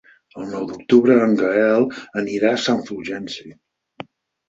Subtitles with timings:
[0.37, 1.87] El nou d'octubre en Gaël
[2.25, 3.51] anirà a Sant Fulgenci.